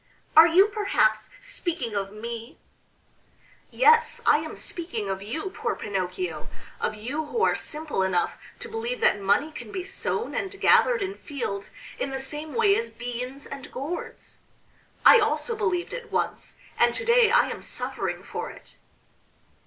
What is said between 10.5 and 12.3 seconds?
gathered in fields in the